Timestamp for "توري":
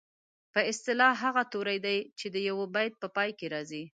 1.51-1.77